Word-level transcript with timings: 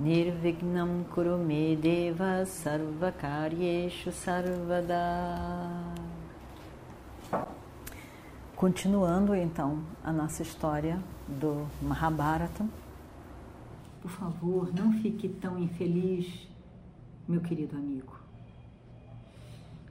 Nirvignam 0.00 1.04
Kurume 1.12 1.76
Deva 1.76 2.46
Sarvakaryeshu 2.46 4.10
Sarvada 4.10 4.96
Continuando 8.56 9.34
então 9.34 9.82
a 10.02 10.10
nossa 10.10 10.40
história 10.40 10.98
do 11.28 11.66
Mahabharata. 11.82 12.66
Por 14.00 14.10
favor, 14.10 14.72
não 14.74 14.90
fique 15.02 15.28
tão 15.28 15.58
infeliz, 15.58 16.48
meu 17.28 17.42
querido 17.42 17.76
amigo. 17.76 18.18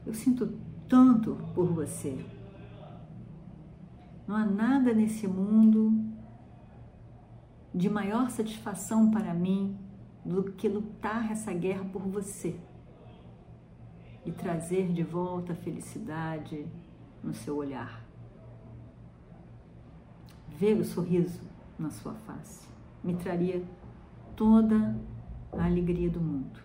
Eu 0.07 0.15
sinto 0.15 0.51
tanto 0.87 1.37
por 1.53 1.67
você. 1.67 2.25
Não 4.27 4.35
há 4.35 4.43
nada 4.43 4.91
nesse 4.91 5.27
mundo 5.27 5.93
de 7.75 7.87
maior 7.87 8.31
satisfação 8.31 9.11
para 9.11 9.35
mim 9.35 9.77
do 10.23 10.43
que 10.51 10.67
lutar 10.67 11.31
essa 11.31 11.53
guerra 11.53 11.85
por 11.85 12.01
você 12.01 12.59
e 14.25 14.31
trazer 14.31 14.91
de 14.91 15.03
volta 15.03 15.53
a 15.53 15.55
felicidade 15.55 16.67
no 17.23 17.33
seu 17.33 17.55
olhar. 17.55 18.03
Ver 20.49 20.77
o 20.79 20.85
sorriso 20.85 21.41
na 21.77 21.89
sua 21.89 22.13
face 22.13 22.67
me 23.03 23.15
traria 23.15 23.63
toda 24.35 24.99
a 25.53 25.65
alegria 25.65 26.09
do 26.09 26.19
mundo. 26.19 26.59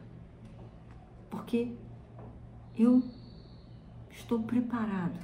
Porque 1.31 1.77
eu 2.77 3.03
estou 4.11 4.43
preparado 4.43 5.19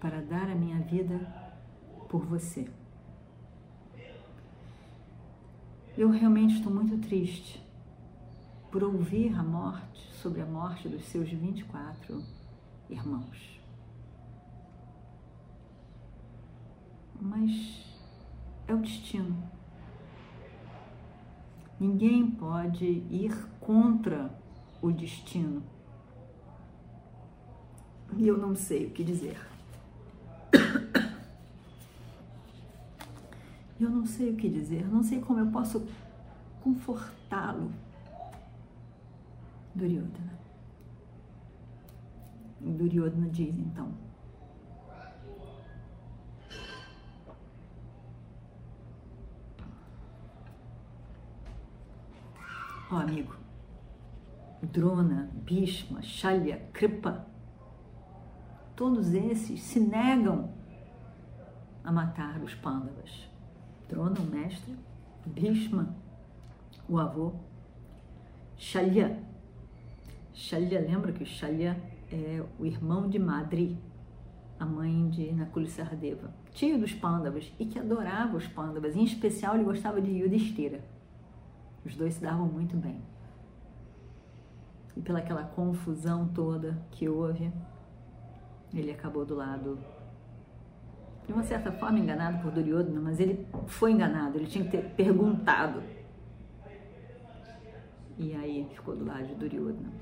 para 0.00 0.22
dar 0.22 0.48
a 0.48 0.54
minha 0.54 0.80
vida 0.80 1.18
por 2.08 2.24
você. 2.24 2.68
Eu 5.96 6.10
realmente 6.10 6.56
estou 6.56 6.70
muito 6.70 6.98
triste 6.98 7.58
por 8.70 8.84
ouvir 8.84 9.34
a 9.34 9.42
morte, 9.42 10.12
sobre 10.16 10.42
a 10.42 10.44
morte 10.44 10.90
dos 10.90 11.06
seus 11.06 11.30
24 11.30 12.22
irmãos. 12.90 13.58
Mas 17.18 17.96
é 18.68 18.74
o 18.74 18.78
destino. 18.78 19.42
Ninguém 21.80 22.30
pode 22.30 22.84
ir 22.84 23.34
contra 23.58 24.30
o 24.82 24.92
destino. 24.92 25.62
E 28.18 28.28
eu 28.28 28.36
não 28.36 28.54
sei 28.54 28.84
o 28.84 28.90
que 28.90 29.02
dizer. 29.02 29.55
Eu 33.78 33.90
não 33.90 34.06
sei 34.06 34.30
o 34.30 34.36
que 34.36 34.48
dizer, 34.48 34.86
não 34.86 35.02
sei 35.02 35.20
como 35.20 35.38
eu 35.38 35.46
posso 35.48 35.86
confortá-lo. 36.62 37.70
Duryodhana. 39.74 40.38
Duryodhana 42.58 43.28
diz 43.28 43.58
então: 43.58 43.92
Ó 52.90 52.94
oh, 52.94 52.98
amigo, 52.98 53.36
Drona, 54.62 55.28
Bhishma, 55.34 56.00
Shalya, 56.00 56.68
Kripa, 56.72 57.26
todos 58.74 59.12
esses 59.12 59.60
se 59.60 59.78
negam 59.78 60.50
a 61.84 61.92
matar 61.92 62.40
os 62.42 62.54
Pandavas. 62.54 63.35
Drona, 63.88 64.18
o 64.20 64.24
mestre, 64.24 64.74
Bhishma, 65.24 65.94
o 66.88 66.98
avô, 66.98 67.32
Shalya. 68.56 69.18
Shalya, 70.32 70.80
lembra 70.80 71.12
que 71.12 71.24
Shalya 71.24 71.76
é 72.10 72.42
o 72.58 72.64
irmão 72.64 73.08
de 73.08 73.18
Madri, 73.18 73.78
a 74.58 74.64
mãe 74.64 75.08
de 75.10 75.32
Nakula 75.32 75.68
Sardeva, 75.68 76.32
tio 76.52 76.78
dos 76.78 76.94
Pandavas 76.94 77.52
e 77.58 77.66
que 77.66 77.78
adorava 77.78 78.36
os 78.36 78.46
Pandavas, 78.46 78.96
em 78.96 79.04
especial 79.04 79.54
ele 79.54 79.64
gostava 79.64 80.00
de 80.00 80.10
Yudhishthira. 80.10 80.80
Os 81.84 81.94
dois 81.94 82.14
se 82.14 82.20
davam 82.20 82.46
muito 82.46 82.76
bem. 82.76 83.00
E 84.96 85.00
pela 85.00 85.18
aquela 85.18 85.44
confusão 85.44 86.26
toda 86.28 86.82
que 86.90 87.08
houve, 87.08 87.52
ele 88.72 88.90
acabou 88.90 89.24
do 89.24 89.34
lado 89.34 89.78
de 91.26 91.32
uma 91.32 91.42
certa 91.42 91.72
forma 91.72 91.98
enganado 91.98 92.40
por 92.40 92.52
Duryodhana, 92.52 93.00
mas 93.00 93.18
ele 93.18 93.46
foi 93.66 93.92
enganado, 93.92 94.38
ele 94.38 94.46
tinha 94.46 94.64
que 94.64 94.70
ter 94.70 94.84
perguntado. 94.94 95.82
E 98.18 98.34
aí 98.34 98.66
ficou 98.72 98.96
do 98.96 99.04
lado 99.04 99.26
de 99.26 99.34
Duryodhana. 99.34 99.92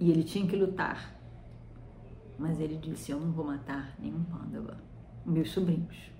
E 0.00 0.10
ele 0.10 0.24
tinha 0.24 0.46
que 0.46 0.56
lutar. 0.56 1.14
Mas 2.38 2.60
ele 2.60 2.76
disse: 2.76 3.12
Eu 3.12 3.20
não 3.20 3.32
vou 3.32 3.44
matar 3.44 3.94
nenhum 3.98 4.22
Pandava, 4.24 4.76
meus 5.24 5.50
sobrinhos. 5.50 6.10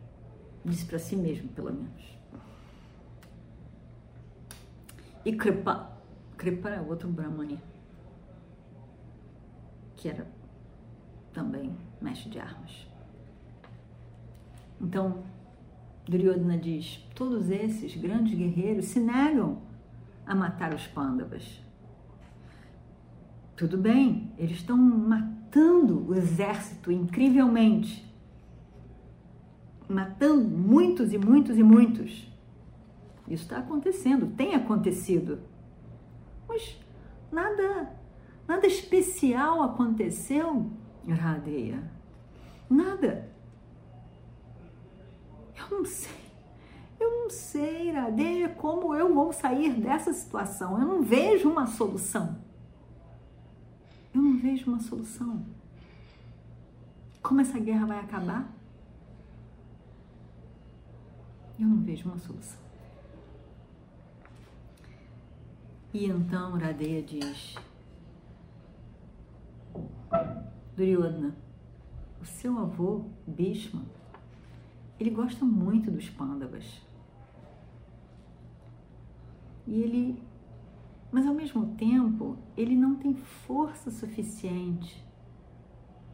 Disse 0.65 0.85
para 0.87 0.99
si 0.99 1.17
mesmo, 1.17 1.49
pelo 1.49 1.73
menos. 1.73 2.17
E 5.25 5.33
Kripa. 5.35 5.93
Kripa 6.37 6.69
era 6.69 6.83
outro 6.83 7.09
Brahmani, 7.09 7.59
que 9.97 10.09
era 10.09 10.27
também 11.33 11.75
mestre 12.01 12.31
de 12.31 12.39
armas. 12.39 12.87
Então, 14.81 15.25
Duryodhana 16.05 16.57
diz: 16.57 17.05
todos 17.15 17.51
esses 17.51 17.97
grandes 17.97 18.35
guerreiros 18.35 18.87
se 18.87 19.01
negam 19.01 19.59
a 20.27 20.35
matar 20.35 20.75
os 20.75 20.87
Pandavas. 20.87 21.63
Tudo 23.57 23.79
bem, 23.79 24.33
eles 24.37 24.59
estão 24.59 24.77
matando 24.77 26.07
o 26.07 26.15
exército 26.15 26.93
incrivelmente. 26.93 28.05
Matando 29.89 30.49
muitos 30.49 31.13
e 31.13 31.19
muitos 31.19 31.57
e 31.57 31.63
muitos. 31.63 32.31
Isso 33.29 33.45
está 33.45 33.59
acontecendo, 33.59 34.27
tem 34.37 34.55
acontecido. 34.55 35.39
Mas 36.49 36.79
nada, 37.33 37.93
nada 38.47 38.67
especial 38.67 39.63
aconteceu, 39.63 40.71
Radeia. 41.09 41.83
Nada. 42.69 43.36
Eu 45.71 45.79
não 45.79 45.85
sei. 45.85 46.27
Eu 46.99 47.11
não 47.11 47.31
sei, 47.31 47.89
Iradeia, 47.91 48.49
como 48.49 48.95
eu 48.95 49.13
vou 49.13 49.33
sair 49.33 49.75
dessa 49.75 50.13
situação. 50.13 50.81
Eu 50.81 50.87
não 50.87 51.03
vejo 51.03 51.51
uma 51.51 51.67
solução. 51.67 52.39
Eu 54.15 54.23
não 54.23 54.39
vejo 54.39 54.71
uma 54.71 54.81
solução. 54.81 55.45
Como 57.23 57.41
essa 57.41 57.59
guerra 57.59 57.87
vai 57.87 58.01
acabar? 58.01 58.51
Eu 61.59 61.67
não 61.67 61.83
vejo 61.83 62.09
uma 62.09 62.19
solução. 62.19 62.59
E 65.93 66.07
então 66.07 66.53
Radeia 66.53 67.03
diz: 67.03 67.57
Duryodhana, 70.77 71.35
o 72.21 72.25
seu 72.27 72.59
avô, 72.59 73.07
Bhishma, 73.27 73.83
ele 74.99 75.11
gosta 75.11 75.45
muito 75.45 75.91
dos 75.91 76.09
pândavas. 76.09 76.83
E 79.67 79.81
ele, 79.81 80.23
mas 81.11 81.27
ao 81.27 81.35
mesmo 81.35 81.75
tempo, 81.77 82.39
ele 82.57 82.77
não 82.77 82.97
tem 82.97 83.15
força 83.15 83.91
suficiente 83.91 85.05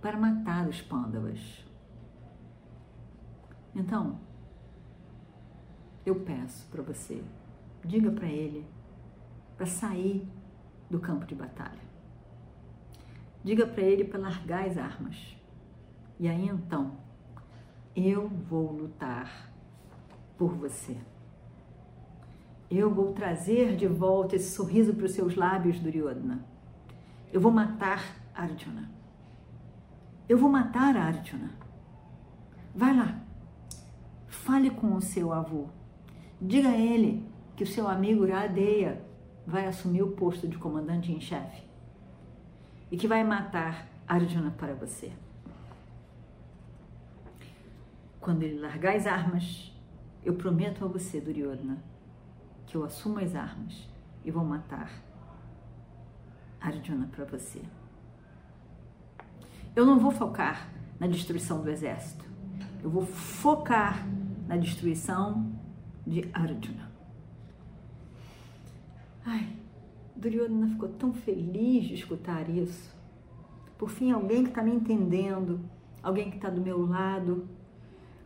para 0.00 0.18
matar 0.18 0.68
os 0.68 0.80
pândavas. 0.80 1.64
Então, 3.74 4.18
eu 6.04 6.20
peço 6.20 6.68
para 6.68 6.82
você, 6.82 7.22
diga 7.84 8.10
para 8.10 8.26
ele 8.26 8.66
para 9.56 9.66
sair 9.66 10.26
do 10.90 10.98
campo 10.98 11.24
de 11.24 11.34
batalha. 11.34 11.80
Diga 13.44 13.66
para 13.66 13.82
ele 13.82 14.04
para 14.04 14.18
largar 14.20 14.66
as 14.66 14.76
armas. 14.76 15.36
E 16.18 16.28
aí 16.28 16.46
então, 16.46 16.96
eu 17.94 18.28
vou 18.28 18.72
lutar 18.72 19.50
por 20.36 20.54
você. 20.54 20.96
Eu 22.70 22.92
vou 22.92 23.12
trazer 23.12 23.76
de 23.76 23.86
volta 23.86 24.36
esse 24.36 24.50
sorriso 24.50 24.94
para 24.94 25.04
os 25.04 25.12
seus 25.12 25.36
lábios, 25.36 25.78
Duryodhana. 25.78 26.44
Eu 27.32 27.40
vou 27.40 27.52
matar 27.52 28.16
Arjuna. 28.34 28.90
Eu 30.28 30.38
vou 30.38 30.48
matar 30.48 30.96
Arjuna. 30.96 31.50
Vai 32.74 32.96
lá. 32.96 33.20
Fale 34.26 34.70
com 34.70 34.94
o 34.94 35.02
seu 35.02 35.32
avô. 35.32 35.66
Diga 36.40 36.70
a 36.70 36.78
ele 36.78 37.28
que 37.54 37.64
o 37.64 37.66
seu 37.66 37.86
amigo 37.86 38.26
Radeya 38.26 39.04
vai 39.46 39.66
assumir 39.66 40.02
o 40.02 40.12
posto 40.12 40.48
de 40.48 40.56
comandante 40.56 41.12
em 41.12 41.20
chefe 41.20 41.62
e 42.90 42.96
que 42.96 43.06
vai 43.06 43.22
matar 43.22 43.86
Arjuna 44.08 44.50
para 44.50 44.74
você. 44.74 45.12
Quando 48.22 48.44
ele 48.44 48.60
largar 48.60 48.94
as 48.94 49.04
armas, 49.04 49.72
eu 50.24 50.34
prometo 50.34 50.84
a 50.84 50.88
você, 50.88 51.20
Duryodhana, 51.20 51.82
que 52.64 52.76
eu 52.76 52.84
assumo 52.84 53.18
as 53.18 53.34
armas 53.34 53.88
e 54.24 54.30
vou 54.30 54.44
matar 54.44 54.92
Arjuna 56.60 57.08
para 57.08 57.24
você. 57.24 57.60
Eu 59.74 59.84
não 59.84 59.98
vou 59.98 60.12
focar 60.12 60.72
na 61.00 61.08
destruição 61.08 61.62
do 61.62 61.68
exército. 61.68 62.24
Eu 62.80 62.90
vou 62.90 63.04
focar 63.04 64.06
na 64.46 64.56
destruição 64.56 65.52
de 66.06 66.30
Arjuna. 66.32 66.92
Ai, 69.26 69.56
Duryodhana 70.14 70.68
ficou 70.68 70.90
tão 70.90 71.12
feliz 71.12 71.86
de 71.86 71.94
escutar 71.94 72.48
isso. 72.48 72.94
Por 73.76 73.90
fim, 73.90 74.12
alguém 74.12 74.44
que 74.44 74.50
está 74.50 74.62
me 74.62 74.72
entendendo, 74.72 75.58
alguém 76.00 76.30
que 76.30 76.36
está 76.36 76.48
do 76.48 76.60
meu 76.60 76.86
lado, 76.86 77.48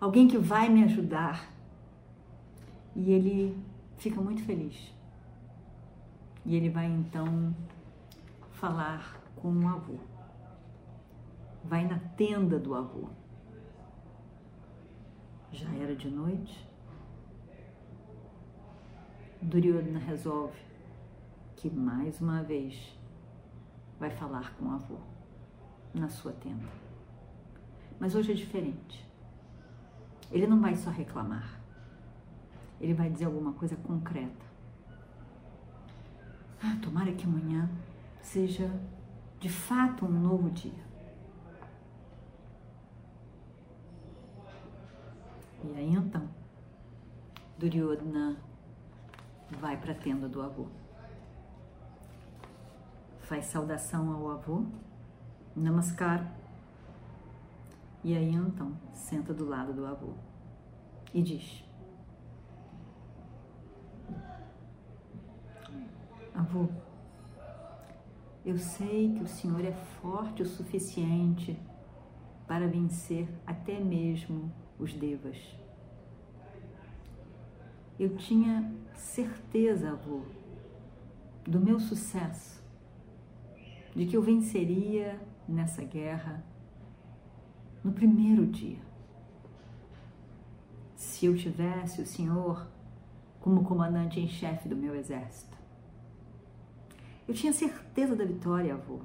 alguém 0.00 0.28
que 0.28 0.38
vai 0.38 0.68
me 0.68 0.84
ajudar. 0.84 1.50
E 2.94 3.12
ele 3.12 3.58
fica 3.98 4.20
muito 4.20 4.42
feliz. 4.44 4.94
E 6.44 6.54
ele 6.54 6.70
vai 6.70 6.86
então 6.86 7.54
falar 8.52 9.20
com 9.36 9.52
o 9.52 9.68
avô. 9.68 9.98
Vai 11.64 11.86
na 11.86 11.98
tenda 12.16 12.58
do 12.58 12.74
avô. 12.74 13.08
Já 15.52 15.68
era 15.74 15.94
de 15.94 16.10
noite. 16.10 16.66
Duryodhana 19.42 19.98
resolve 19.98 20.58
que 21.56 21.70
mais 21.70 22.20
uma 22.20 22.42
vez 22.42 22.96
vai 23.98 24.10
falar 24.10 24.54
com 24.56 24.66
o 24.66 24.70
avô 24.72 24.98
na 25.94 26.08
sua 26.08 26.32
tenda. 26.32 26.68
Mas 27.98 28.14
hoje 28.14 28.32
é 28.32 28.34
diferente. 28.34 29.06
Ele 30.30 30.46
não 30.46 30.60
vai 30.60 30.76
só 30.76 30.90
reclamar. 30.90 31.60
Ele 32.80 32.94
vai 32.94 33.08
dizer 33.08 33.24
alguma 33.24 33.52
coisa 33.52 33.76
concreta. 33.76 34.44
Ah, 36.62 36.76
tomara 36.82 37.12
que 37.12 37.24
amanhã 37.24 37.70
seja 38.20 38.70
de 39.38 39.48
fato 39.48 40.04
um 40.04 40.10
novo 40.10 40.50
dia. 40.50 40.86
E 45.64 45.74
aí 45.76 45.92
então, 45.94 46.28
Duryodhana 47.58 48.36
vai 49.58 49.76
para 49.76 49.92
a 49.92 49.94
tenda 49.94 50.28
do 50.28 50.42
avô. 50.42 50.66
Faz 53.20 53.46
saudação 53.46 54.12
ao 54.12 54.30
avô, 54.30 54.64
namaskar. 55.54 56.32
E 58.06 58.16
aí 58.16 58.32
então, 58.34 58.72
senta 58.94 59.34
do 59.34 59.44
lado 59.44 59.72
do 59.72 59.84
avô 59.84 60.12
e 61.12 61.20
diz: 61.20 61.64
Avô, 66.32 66.68
eu 68.44 68.56
sei 68.58 69.12
que 69.12 69.24
o 69.24 69.26
Senhor 69.26 69.64
é 69.64 69.72
forte 69.72 70.40
o 70.40 70.46
suficiente 70.46 71.58
para 72.46 72.68
vencer 72.68 73.26
até 73.44 73.80
mesmo 73.80 74.52
os 74.78 74.92
devas. 74.92 75.36
Eu 77.98 78.16
tinha 78.16 78.72
certeza, 78.94 79.90
avô, 79.90 80.20
do 81.44 81.58
meu 81.58 81.80
sucesso, 81.80 82.62
de 83.96 84.06
que 84.06 84.16
eu 84.16 84.22
venceria 84.22 85.20
nessa 85.48 85.82
guerra 85.82 86.44
no 87.86 87.92
primeiro 87.92 88.44
dia. 88.44 88.80
Se 90.96 91.24
eu 91.26 91.36
tivesse 91.36 92.02
o 92.02 92.06
Senhor 92.06 92.66
como 93.40 93.62
comandante 93.62 94.18
em 94.18 94.26
chefe 94.26 94.68
do 94.68 94.74
meu 94.74 94.96
exército. 94.96 95.56
Eu 97.28 97.32
tinha 97.32 97.52
certeza 97.52 98.16
da 98.16 98.24
vitória, 98.24 98.74
avô. 98.74 99.02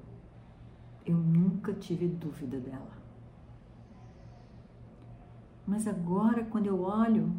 Eu 1.06 1.16
nunca 1.16 1.74
tive 1.74 2.08
dúvida 2.08 2.60
dela. 2.60 2.98
Mas 5.68 5.88
agora, 5.88 6.44
quando 6.44 6.66
eu 6.66 6.82
olho 6.82 7.32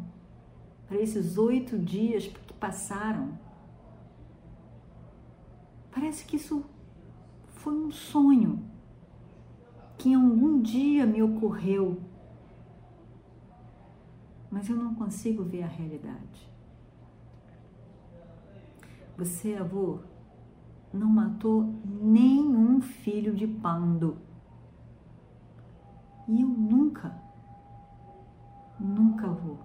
para 0.87 0.97
esses 0.97 1.37
oito 1.37 1.77
dias 1.77 2.25
que 2.25 2.53
passaram, 2.53 3.37
parece 5.91 6.23
que 6.23 6.37
isso 6.37 6.63
foi 7.49 7.73
um 7.73 7.91
sonho 7.91 8.72
que 9.97 10.13
algum 10.13 10.61
dia 10.61 11.05
me 11.05 11.21
ocorreu, 11.21 12.01
mas 14.51 14.69
eu 14.69 14.75
não 14.75 14.93
consigo 14.95 15.43
ver 15.43 15.63
a 15.63 15.67
realidade. 15.67 16.51
Você, 19.17 19.55
avô, 19.55 19.99
não 20.93 21.07
matou 21.07 21.63
nenhum 21.85 22.81
filho 22.81 23.33
de 23.35 23.47
Pando. 23.47 24.17
E 26.27 26.41
eu 26.41 26.47
nunca, 26.47 27.15
nunca 28.79 29.27
vou. 29.27 29.59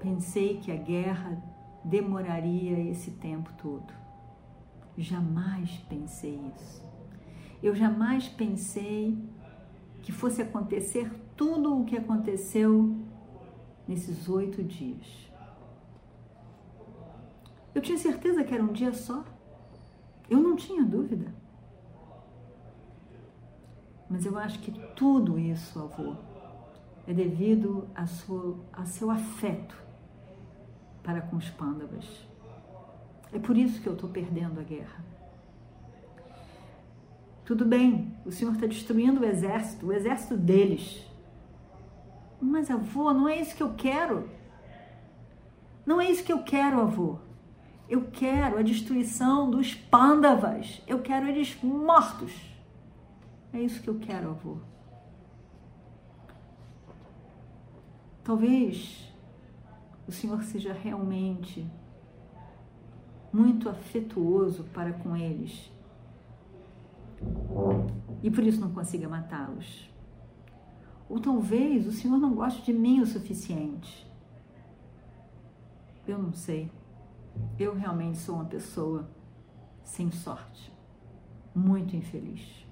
Pensei 0.00 0.58
que 0.58 0.70
a 0.70 0.76
guerra 0.76 1.42
demoraria 1.84 2.78
esse 2.90 3.12
tempo 3.12 3.50
todo. 3.60 3.92
Jamais 4.96 5.70
pensei 5.88 6.40
isso. 6.54 6.87
Eu 7.62 7.74
jamais 7.74 8.28
pensei 8.28 9.18
que 10.02 10.12
fosse 10.12 10.40
acontecer 10.40 11.10
tudo 11.36 11.80
o 11.80 11.84
que 11.84 11.96
aconteceu 11.96 12.96
nesses 13.86 14.28
oito 14.28 14.62
dias. 14.62 15.30
Eu 17.74 17.82
tinha 17.82 17.98
certeza 17.98 18.44
que 18.44 18.54
era 18.54 18.62
um 18.62 18.72
dia 18.72 18.92
só. 18.92 19.24
Eu 20.28 20.40
não 20.40 20.56
tinha 20.56 20.84
dúvida. 20.84 21.32
Mas 24.08 24.24
eu 24.24 24.38
acho 24.38 24.58
que 24.60 24.72
tudo 24.94 25.38
isso, 25.38 25.78
avô, 25.78 26.16
é 27.06 27.12
devido 27.12 27.88
a, 27.94 28.06
sua, 28.06 28.56
a 28.72 28.84
seu 28.84 29.10
afeto 29.10 29.76
para 31.02 31.20
com 31.20 31.36
os 31.36 31.48
pândavas. 31.50 32.26
É 33.32 33.38
por 33.38 33.56
isso 33.56 33.80
que 33.80 33.88
eu 33.88 33.94
estou 33.94 34.08
perdendo 34.08 34.60
a 34.60 34.62
guerra. 34.62 35.04
Tudo 37.48 37.64
bem, 37.64 38.14
o 38.26 38.30
senhor 38.30 38.52
está 38.52 38.66
destruindo 38.66 39.22
o 39.22 39.24
exército, 39.24 39.86
o 39.86 39.92
exército 39.94 40.36
deles. 40.36 41.02
Mas, 42.38 42.70
avô, 42.70 43.10
não 43.14 43.26
é 43.26 43.40
isso 43.40 43.56
que 43.56 43.62
eu 43.62 43.72
quero. 43.72 44.28
Não 45.86 45.98
é 45.98 46.10
isso 46.10 46.22
que 46.22 46.30
eu 46.30 46.42
quero, 46.42 46.78
avô. 46.78 47.16
Eu 47.88 48.10
quero 48.10 48.58
a 48.58 48.62
destruição 48.62 49.50
dos 49.50 49.72
pândavas. 49.72 50.82
Eu 50.86 51.00
quero 51.00 51.26
eles 51.26 51.56
mortos. 51.62 52.34
É 53.50 53.62
isso 53.62 53.80
que 53.80 53.88
eu 53.88 53.98
quero, 53.98 54.28
avô. 54.28 54.58
Talvez 58.22 59.10
o 60.06 60.12
Senhor 60.12 60.42
seja 60.42 60.74
realmente 60.74 61.66
muito 63.32 63.70
afetuoso 63.70 64.64
para 64.64 64.92
com 64.92 65.16
eles 65.16 65.77
e 68.22 68.30
por 68.30 68.44
isso 68.44 68.60
não 68.60 68.72
consiga 68.72 69.08
matá-los. 69.08 69.88
Ou 71.08 71.20
talvez 71.20 71.86
o 71.86 71.92
Senhor 71.92 72.18
não 72.18 72.34
goste 72.34 72.62
de 72.62 72.72
mim 72.72 73.00
o 73.00 73.06
suficiente. 73.06 74.06
Eu 76.06 76.18
não 76.18 76.32
sei. 76.32 76.70
Eu 77.58 77.74
realmente 77.74 78.18
sou 78.18 78.36
uma 78.36 78.44
pessoa 78.44 79.08
sem 79.84 80.10
sorte, 80.10 80.72
muito 81.54 81.96
infeliz. 81.96 82.66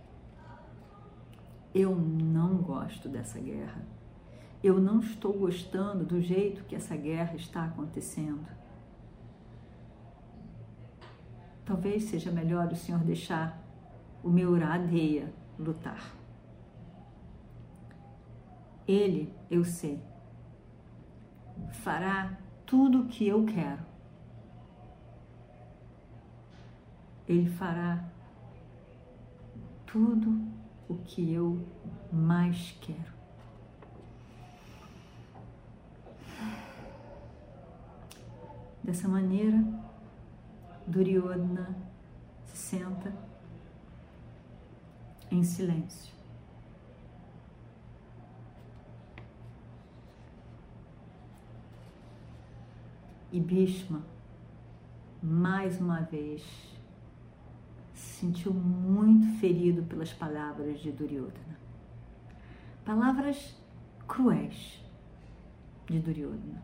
Eu 1.75 1.95
não 1.95 2.57
gosto 2.57 3.09
dessa 3.09 3.39
guerra. 3.39 3.87
Eu 4.63 4.81
não 4.81 5.01
estou 5.01 5.33
gostando 5.33 6.05
do 6.05 6.21
jeito 6.21 6.65
que 6.65 6.75
essa 6.75 6.97
guerra 6.97 7.37
está 7.37 7.65
acontecendo. 7.65 8.47
Talvez 11.65 12.05
seja 12.05 12.31
melhor 12.31 12.73
o 12.73 12.77
Senhor 12.77 13.01
deixar 13.01 13.66
o 14.27 14.31
meu 14.31 14.59
Radeia 14.59 15.33
lutar. 15.59 16.15
Ele, 18.87 19.33
eu 19.51 19.65
sei, 19.65 20.01
fará 21.73 22.39
tudo 22.65 23.03
o 23.03 23.07
que 23.07 23.27
eu 23.27 23.45
quero 23.45 23.97
Ele 27.29 27.51
fará 27.51 28.05
tudo 29.85 30.41
o 30.89 30.95
que 30.95 31.33
eu 31.33 31.67
mais 32.13 32.79
quero. 32.81 33.17
Dessa 38.83 39.09
maneira, 39.09 39.59
Duryodhana 40.87 41.77
se 42.45 42.57
senta 42.57 43.13
em 45.31 45.43
silêncio. 45.43 46.15
E 53.33 53.41
Bhishma, 53.41 54.03
mais 55.23 55.81
uma 55.81 56.01
vez, 56.01 56.43
se 57.93 58.21
sentiu 58.21 58.53
muito 58.55 59.39
ferido 59.39 59.83
pelas 59.83 60.13
palavras 60.13 60.81
de 60.81 60.93
Duryodhana. 60.93 61.59
Palavras 62.85 63.55
cruéis 64.07 64.83
de 65.87 65.99
Duryodhana. 65.99 66.63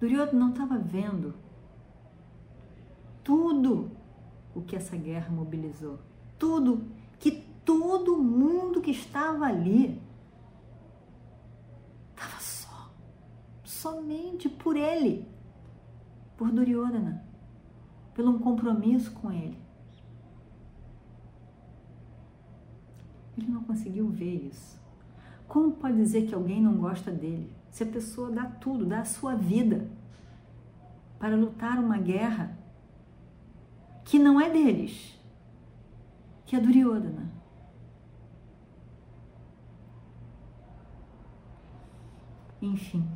Duryodhana 0.00 0.38
não 0.38 0.50
estava 0.50 0.78
vendo 0.78 1.34
tudo 3.22 3.90
o 4.54 4.62
que 4.62 4.76
essa 4.76 4.96
guerra 4.96 5.30
mobilizou. 5.30 5.98
Tudo 6.40 6.88
que 7.20 7.30
todo 7.64 8.16
mundo 8.16 8.80
que 8.80 8.90
estava 8.90 9.44
ali 9.44 10.00
estava 12.10 12.40
só, 12.40 12.90
somente 13.62 14.48
por 14.48 14.74
ele, 14.74 15.28
por 16.38 16.50
Duryodhana, 16.50 17.22
pelo 18.14 18.30
um 18.30 18.38
compromisso 18.38 19.12
com 19.12 19.30
ele. 19.30 19.58
Ele 23.36 23.48
não 23.48 23.62
conseguiu 23.62 24.08
ver 24.08 24.46
isso. 24.46 24.80
Como 25.46 25.72
pode 25.72 25.96
dizer 25.96 26.26
que 26.26 26.34
alguém 26.34 26.62
não 26.62 26.76
gosta 26.76 27.10
dele? 27.10 27.52
Se 27.70 27.82
a 27.82 27.86
pessoa 27.86 28.30
dá 28.30 28.46
tudo, 28.46 28.86
dá 28.86 29.00
a 29.00 29.04
sua 29.04 29.34
vida 29.34 29.90
para 31.18 31.36
lutar 31.36 31.78
uma 31.78 31.98
guerra 31.98 32.56
que 34.04 34.18
não 34.18 34.40
é 34.40 34.48
deles, 34.48 35.19
que 36.50 36.56
é 36.56 36.60
Duryodhana. 36.60 37.30
Enfim, 42.60 43.08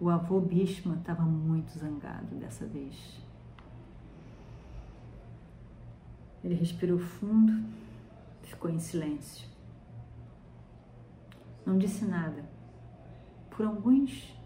o 0.00 0.08
avô 0.08 0.40
Bhishma 0.40 0.96
estava 0.96 1.22
muito 1.22 1.70
zangado 1.78 2.34
dessa 2.34 2.66
vez. 2.66 3.24
Ele 6.42 6.56
respirou 6.56 6.98
fundo, 6.98 7.64
ficou 8.42 8.68
em 8.68 8.80
silêncio. 8.80 9.48
Não 11.64 11.78
disse 11.78 12.04
nada 12.04 12.44
por 13.50 13.64
alguns 13.64 14.36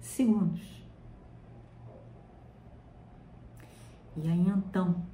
segundos. 0.00 0.85
E 4.16 4.28
aí 4.28 4.48
então 4.48 5.04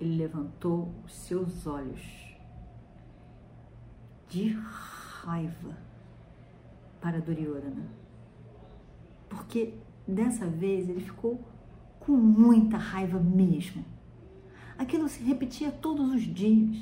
ele 0.00 0.16
levantou 0.16 0.92
os 1.04 1.14
seus 1.14 1.66
olhos 1.66 2.02
de 4.28 4.48
raiva 4.48 5.76
para 7.00 7.20
Duryodhana. 7.20 7.88
Porque 9.28 9.74
dessa 10.08 10.46
vez 10.46 10.88
ele 10.88 11.00
ficou 11.00 11.40
com 12.00 12.12
muita 12.12 12.76
raiva 12.76 13.20
mesmo. 13.20 13.84
Aquilo 14.78 15.08
se 15.08 15.22
repetia 15.22 15.70
todos 15.70 16.12
os 16.12 16.22
dias. 16.22 16.76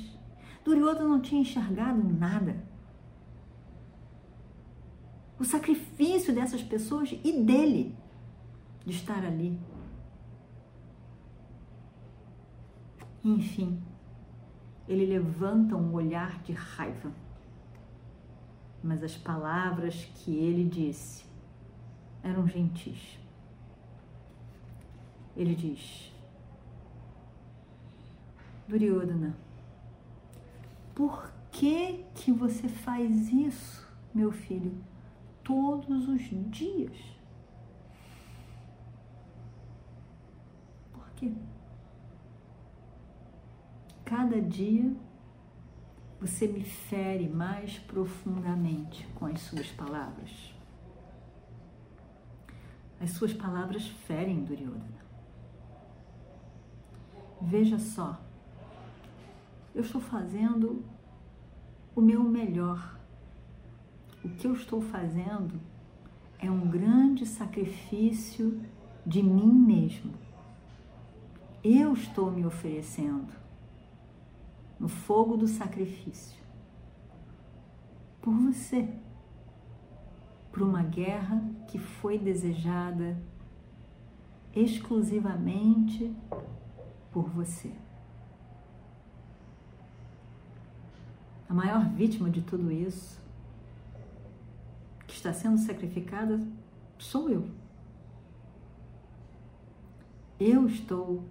Duryodhana 0.63 1.07
não 1.07 1.21
tinha 1.21 1.41
enxergado 1.41 2.01
nada. 2.01 2.63
O 5.37 5.43
sacrifício 5.43 6.33
dessas 6.33 6.63
pessoas 6.63 7.13
e 7.23 7.43
dele 7.43 7.95
de 8.85 8.93
estar 8.93 9.25
ali 9.25 9.59
Enfim, 13.23 13.81
ele 14.87 15.05
levanta 15.05 15.75
um 15.75 15.93
olhar 15.93 16.41
de 16.43 16.51
raiva. 16.51 17.11
Mas 18.83 19.01
as 19.01 19.15
palavras 19.15 20.05
que 20.15 20.35
ele 20.35 20.65
disse 20.65 21.23
eram 22.21 22.45
gentis. 22.47 23.17
Ele 25.37 25.55
diz: 25.55 26.13
Duryodhana, 28.67 29.35
por 30.93 31.31
que 31.51 32.03
que 32.13 32.31
você 32.31 32.67
faz 32.67 33.31
isso, 33.31 33.87
meu 34.13 34.31
filho, 34.31 34.75
todos 35.43 36.07
os 36.09 36.21
dias? 36.51 36.97
Por 40.91 41.09
quê? 41.11 41.31
Cada 44.15 44.39
dia 44.39 44.95
você 46.21 46.47
me 46.47 46.63
fere 46.63 47.27
mais 47.27 47.79
profundamente 47.79 49.07
com 49.15 49.25
as 49.25 49.41
suas 49.41 49.71
palavras. 49.71 50.53
As 53.01 53.09
suas 53.09 53.33
palavras 53.33 53.87
ferem 53.87 54.43
Duryodhana. 54.43 55.03
Veja 57.41 57.79
só, 57.79 58.21
eu 59.73 59.81
estou 59.81 59.99
fazendo 59.99 60.85
o 61.95 61.99
meu 61.99 62.21
melhor. 62.21 62.99
O 64.23 64.29
que 64.29 64.45
eu 64.45 64.53
estou 64.53 64.79
fazendo 64.79 65.59
é 66.37 66.51
um 66.51 66.69
grande 66.69 67.25
sacrifício 67.25 68.61
de 69.03 69.23
mim 69.23 69.51
mesmo. 69.51 70.13
Eu 71.63 71.93
estou 71.93 72.29
me 72.29 72.45
oferecendo 72.45 73.41
no 74.83 74.89
fogo 74.89 75.37
do 75.37 75.47
sacrifício. 75.47 76.43
Por 78.21 78.33
você. 78.33 78.93
Por 80.51 80.61
uma 80.61 80.83
guerra 80.83 81.41
que 81.69 81.79
foi 81.79 82.19
desejada 82.19 83.17
exclusivamente 84.53 86.13
por 87.13 87.29
você. 87.29 87.73
A 91.47 91.53
maior 91.53 91.87
vítima 91.91 92.29
de 92.29 92.41
tudo 92.41 92.69
isso, 92.69 93.21
que 95.07 95.13
está 95.13 95.31
sendo 95.31 95.59
sacrificada, 95.59 96.45
sou 96.97 97.29
eu. 97.29 97.49
Eu 100.37 100.67
estou 100.67 101.23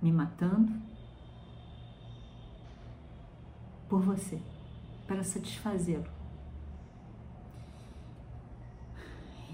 me 0.00 0.12
matando 0.12 0.91
por 3.92 4.00
você, 4.00 4.40
para 5.06 5.22
satisfazê-lo. 5.22 6.06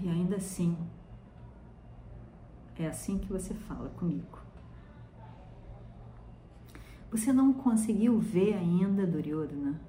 E 0.01 0.07
ainda 0.07 0.37
assim, 0.37 0.77
é 2.77 2.87
assim 2.87 3.17
que 3.17 3.27
você 3.27 3.53
fala 3.53 3.89
comigo. 3.89 4.39
Você 7.11 7.33
não 7.33 7.51
conseguiu 7.51 8.17
ver 8.17 8.53
ainda, 8.53 9.05
Duryodhana, 9.05 9.81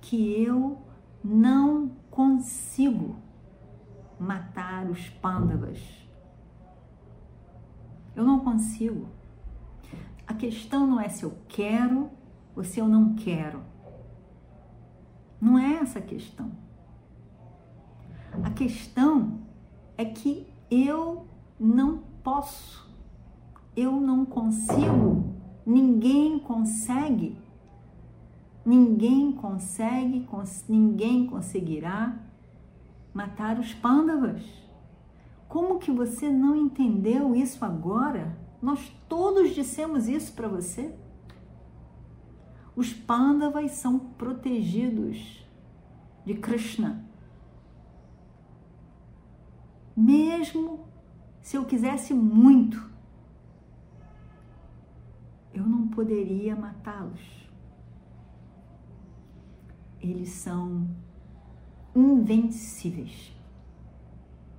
que 0.00 0.40
eu 0.40 0.80
não 1.24 1.88
consigo 2.12 3.16
matar 4.20 4.88
os 4.88 5.08
pândavas. 5.08 5.80
Eu 8.14 8.22
não 8.22 8.38
consigo. 8.38 9.08
A 10.24 10.32
questão 10.32 10.86
não 10.86 11.00
é 11.00 11.08
se 11.08 11.24
eu 11.24 11.36
quero 11.48 12.13
se 12.62 12.78
eu 12.78 12.86
não 12.86 13.14
quero. 13.14 13.60
Não 15.40 15.58
é 15.58 15.74
essa 15.74 15.98
a 15.98 16.02
questão. 16.02 16.52
A 18.42 18.50
questão 18.50 19.40
é 19.96 20.04
que 20.04 20.46
eu 20.70 21.26
não 21.58 22.02
posso, 22.22 22.88
eu 23.76 23.92
não 24.00 24.24
consigo, 24.24 25.34
ninguém 25.64 26.38
consegue, 26.38 27.38
ninguém 28.64 29.32
consegue, 29.32 30.20
cons 30.20 30.64
ninguém 30.68 31.26
conseguirá 31.26 32.16
matar 33.12 33.58
os 33.58 33.72
pândavas. 33.72 34.42
Como 35.48 35.78
que 35.78 35.92
você 35.92 36.28
não 36.28 36.56
entendeu 36.56 37.36
isso 37.36 37.64
agora? 37.64 38.36
Nós 38.60 38.90
todos 39.08 39.54
dissemos 39.54 40.08
isso 40.08 40.32
para 40.32 40.48
você. 40.48 40.92
Os 42.76 42.92
Pandavas 42.92 43.72
são 43.72 43.98
protegidos 43.98 45.44
de 46.24 46.34
Krishna. 46.34 47.04
Mesmo 49.96 50.88
se 51.40 51.56
eu 51.56 51.64
quisesse 51.64 52.12
muito, 52.12 52.90
eu 55.52 55.64
não 55.64 55.86
poderia 55.86 56.56
matá-los. 56.56 57.20
Eles 60.00 60.30
são 60.30 60.88
invencíveis. 61.94 63.32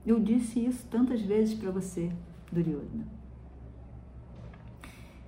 Eu 0.05 0.19
disse 0.19 0.63
isso 0.63 0.85
tantas 0.87 1.21
vezes 1.21 1.57
para 1.57 1.71
você, 1.71 2.11
Duryodhana. 2.51 3.07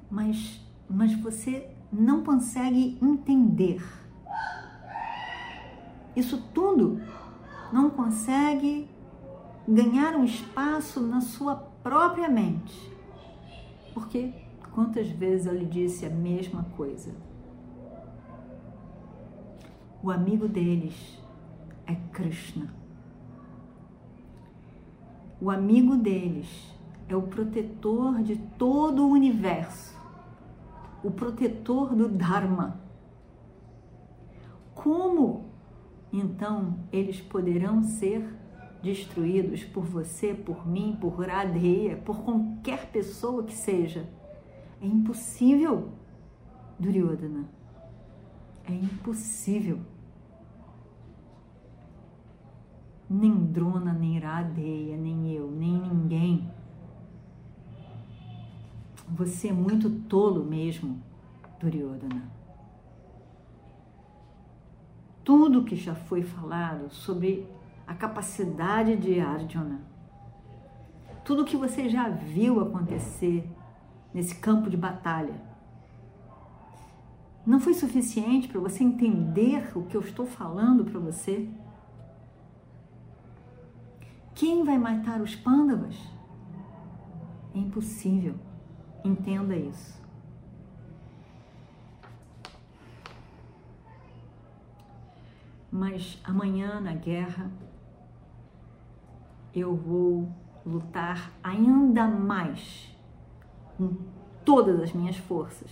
Mas, 0.10 0.62
mas 0.88 1.13
você 1.15 1.75
não 1.91 2.24
consegue 2.24 2.98
entender. 3.01 3.84
Isso 6.15 6.41
tudo 6.53 7.01
não 7.72 7.89
consegue 7.89 8.89
ganhar 9.67 10.15
um 10.15 10.24
espaço 10.24 11.01
na 11.01 11.22
sua 11.22 11.56
própria 11.56 12.29
mente. 12.29 12.91
Porque 13.94 14.34
quantas 14.74 15.10
vezes 15.10 15.48
eu 15.48 15.53
lhe 15.53 15.65
disse 15.65 16.06
a 16.06 16.10
mesma 16.10 16.63
coisa? 16.75 17.15
O 20.03 20.12
amigo 20.12 20.48
deles 20.48 21.20
é 21.86 21.96
Krishna. 22.13 22.74
O 25.41 25.50
amigo 25.50 25.96
deles 25.96 26.48
é 27.10 27.15
o 27.15 27.24
protetor 27.24 28.22
de 28.22 28.38
todo 28.58 29.06
o 29.06 29.12
universo, 29.12 29.97
o 31.08 31.12
protetor 31.12 31.96
do 31.96 32.10
Dharma. 32.10 32.82
Como 34.76 35.46
então 36.12 36.80
eles 36.92 37.22
poderão 37.22 37.82
ser 37.82 38.36
destruídos 38.84 39.64
por 39.64 39.86
você, 39.86 40.34
por 40.34 40.68
mim, 40.68 40.98
por 41.00 41.20
Radheya, 41.22 41.96
por 41.96 42.24
qualquer 42.24 42.92
pessoa 42.92 43.44
que 43.44 43.56
seja? 43.56 44.10
É 44.82 44.86
impossível, 44.86 45.94
Duryodhana. 46.78 47.46
É 48.66 48.74
impossível. 48.74 49.80
nem 53.10 53.34
Drona, 53.46 53.94
nem 53.94 54.18
Iradeia, 54.18 54.98
nem 54.98 55.32
eu, 55.32 55.50
nem 55.50 55.80
ninguém. 55.80 56.52
Você 59.10 59.48
é 59.48 59.54
muito 59.54 59.90
tolo 59.90 60.44
mesmo, 60.44 61.02
Duryodhana. 61.60 62.30
Tudo 65.24 65.64
que 65.64 65.76
já 65.76 65.96
foi 65.96 66.24
falado 66.24 66.90
sobre 66.90 67.48
a 67.86 67.94
capacidade 67.94 68.98
de 68.98 69.20
Arjuna, 69.20 69.82
tudo 71.24 71.46
que 71.46 71.56
você 71.56 71.88
já 71.88 72.10
viu 72.10 72.60
acontecer 72.60 73.50
nesse 74.14 74.36
campo 74.36 74.70
de 74.70 74.76
batalha, 74.76 75.42
não 77.46 77.62
foi 77.62 77.74
suficiente 77.74 78.50
para 78.50 78.60
você 78.60 78.84
entender 78.84 79.72
o 79.74 79.84
que 79.84 79.96
eu 79.96 80.02
estou 80.02 80.26
falando 80.26 80.84
para 80.84 81.00
você? 81.00 81.50
Quem 84.36 84.66
vai 84.66 84.78
matar 84.78 85.22
os 85.22 85.34
pândavas? 85.34 85.98
É 87.56 87.58
impossível. 87.58 88.36
Entenda 89.08 89.56
isso. 89.56 89.98
Mas 95.72 96.20
amanhã 96.26 96.82
na 96.82 96.94
guerra 96.94 97.50
eu 99.56 99.74
vou 99.74 100.28
lutar 100.66 101.32
ainda 101.42 102.06
mais 102.06 102.93
com 103.78 103.96
todas 104.43 104.82
as 104.82 104.91
minhas 104.91 105.15
forças, 105.15 105.72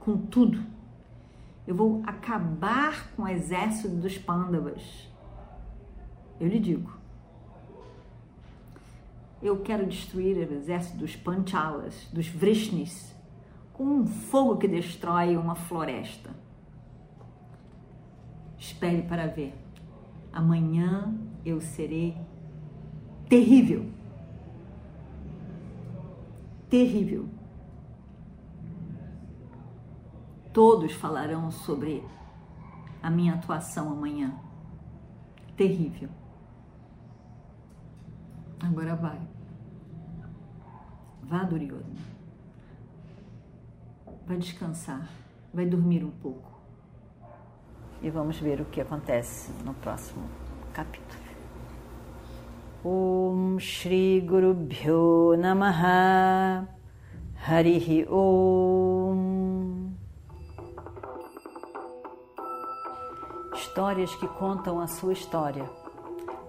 com 0.00 0.16
tudo. 0.16 0.64
Eu 1.66 1.74
vou 1.74 2.02
acabar 2.06 3.10
com 3.14 3.24
o 3.24 3.28
exército 3.28 3.94
dos 3.94 4.16
pândavas. 4.16 5.12
Eu 6.40 6.48
lhe 6.48 6.58
digo, 6.58 6.97
eu 9.40 9.60
quero 9.60 9.86
destruir 9.86 10.36
o 10.36 10.54
exército 10.54 10.98
dos 10.98 11.14
Panchalas, 11.14 12.08
dos 12.12 12.26
Vrishnis, 12.28 13.14
com 13.72 13.84
um 13.84 14.06
fogo 14.06 14.56
que 14.56 14.66
destrói 14.66 15.36
uma 15.36 15.54
floresta. 15.54 16.30
Espere 18.58 19.02
para 19.02 19.26
ver. 19.28 19.54
Amanhã 20.32 21.16
eu 21.44 21.60
serei 21.60 22.16
terrível. 23.28 23.86
Terrível. 26.68 27.28
Todos 30.52 30.92
falarão 30.92 31.50
sobre 31.52 32.02
a 33.00 33.08
minha 33.08 33.34
atuação 33.34 33.92
amanhã. 33.92 34.34
Terrível. 35.56 36.08
Agora 38.60 38.96
vai. 38.96 39.20
Vá, 41.22 41.44
Duryodhana. 41.44 42.18
Vai 44.26 44.36
descansar. 44.38 45.08
Vai 45.52 45.66
dormir 45.66 46.04
um 46.04 46.10
pouco. 46.10 46.58
E 48.02 48.10
vamos 48.10 48.38
ver 48.38 48.60
o 48.60 48.64
que 48.64 48.80
acontece 48.80 49.50
no 49.64 49.74
próximo 49.74 50.28
capítulo. 50.72 51.28
Om 52.84 53.58
Shri 53.58 54.20
Guru 54.20 54.54
Bhyo 54.54 55.36
Namaha 55.36 56.68
Harihi 57.44 58.06
Om 58.08 59.90
Histórias 63.52 64.14
que 64.14 64.28
contam 64.28 64.78
a 64.80 64.86
sua 64.86 65.12
história 65.12 65.68